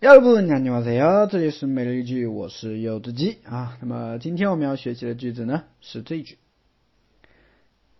[0.00, 6.38] 여러분안녕하세요这里是每日一句我是柚子鸡啊那么今天我们要学习的句子呢是这一句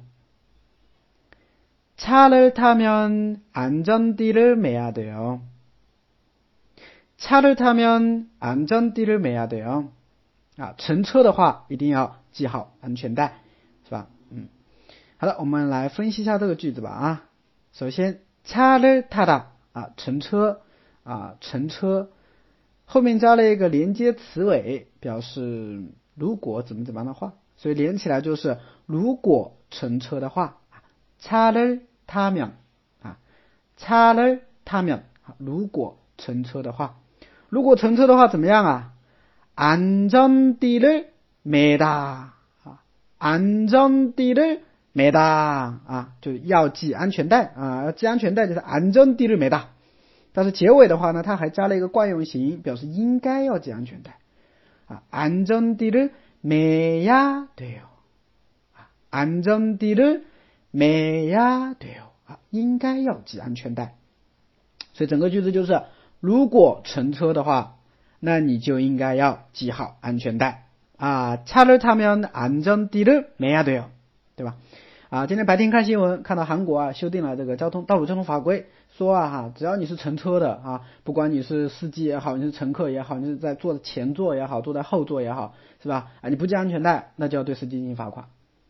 [1.97, 5.41] 차를 타면 안전띠를 매야 돼요.
[7.17, 9.91] 차를 타면 안전띠를 매야 돼요.
[10.57, 13.41] 啊，乘车的话一定要系好安全带，
[13.85, 14.07] 是吧？
[14.29, 14.49] 嗯，
[15.17, 16.89] 好的，我们来分析一下这个句子吧。
[16.89, 17.29] 啊，
[17.73, 19.43] 首先 차를 타다
[19.73, 20.61] 啊，乘车
[22.85, 25.83] 后面加了一个连接词尾，表示
[26.15, 30.57] 如果怎么怎么样的话，所以连起来就是如果乘车的话，
[31.23, 31.85] 차를
[33.77, 35.03] 차를 타면
[35.37, 36.95] 如果乘车的话
[37.49, 38.93] 如果乘车的话怎么样啊？
[39.55, 41.11] 안전띠를
[41.43, 42.33] 매다
[43.19, 44.63] 안전띠를
[44.93, 49.67] 매다 啊，就要系安全带啊，系安全带就是 안전띠를 매다。
[50.33, 54.17] 但是结尾的话呢，它还加了一个惯用型，表示应该要系安全带
[54.87, 60.23] 啊，안전띠를 매야 돼요。안전띠를
[60.73, 62.09] 매야 돼요。
[62.25, 63.95] 啊，应该要系安全带。
[64.93, 65.81] 所以整个句子就是：
[66.19, 67.77] 如果乘车的话，
[68.19, 70.65] 那你就应该要系好安全带
[70.97, 71.37] 啊。
[71.37, 73.85] 차를타면안전띠를매야돼 요，
[74.35, 74.57] 对吧？
[75.09, 86.11] 啊，今天白天看新闻，看到韩国啊修订了这个交通道路交通法规，说啊哈，只要你是乘车的啊，不管你是司机也好，你是乘客也好，你是在坐前座也好，坐在后座也好，是吧？
[86.21, 88.25] 啊，你不系安全带，那就要对司机进行罚款。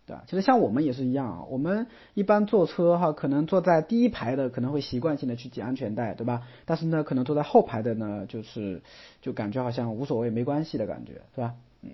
[0.07, 0.25] 对吧？
[0.27, 6.43] 其实像我们也是一样啊，我们一般坐车哈，可能坐在第一排的可能会习惯性的去系安全带，对吧？
[6.65, 8.83] 但是呢，可能坐在后排的呢，就是
[9.23, 11.55] 就感觉好像无所谓、没关系的感觉，是吧？
[11.83, 11.91] 嗯，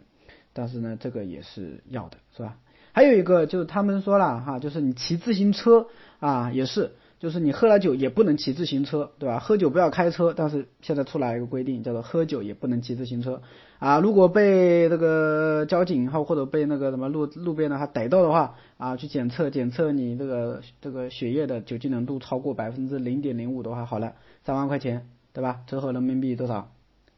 [0.53, 2.57] 但是呢，这个也是要的，是吧？
[2.93, 5.87] 还有一个就是他们说了哈，就是你骑自行车
[6.19, 6.93] 啊，也是。
[7.21, 9.39] 就是你喝了酒也不能骑自行车，对吧？
[9.39, 13.43] 喝酒不要开车，但是现在出来一个规定，叫做喝酒也不能骑自行车
[13.79, 14.01] 啊。
[14.01, 24.15] 如果被那个交警哈或者被那个什么路路边的他逮到的话啊，去检测检测你这个这个血液的酒精浓度超过百分之零点零五的话，好了，
[24.45, 25.61] 三万块钱，对吧？
[25.67, 26.73] 折合人民币多少？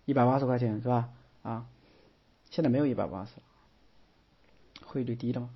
[0.05, 1.11] 一百八十块钱是吧？
[1.43, 1.67] 啊，
[2.51, 3.31] 现在没有一百八十，
[4.85, 5.51] 汇率低了嘛。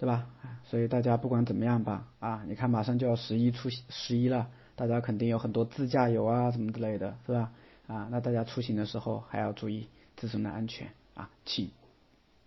[0.00, 0.26] 对吧？
[0.64, 7.52] 所以大家不管怎么样吧，啊，你看马上就要十一出十一了，大家肯定有很多自驾游啊什么之类的，是吧？
[7.86, 11.70] 啊，那大家出行的时候还要注意自身的安全啊，请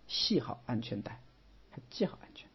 [0.08, 1.20] 系好安全带，
[1.90, 2.48] 系好安全。